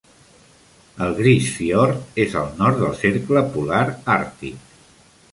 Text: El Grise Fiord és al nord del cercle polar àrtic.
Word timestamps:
El 1.07 1.11
Grise 1.17 1.51
Fiord 1.57 2.17
és 2.23 2.37
al 2.41 2.49
nord 2.61 2.81
del 2.83 2.95
cercle 3.01 3.43
polar 3.57 3.83
àrtic. 4.15 4.73